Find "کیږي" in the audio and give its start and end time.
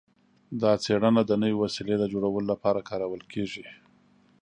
3.31-3.65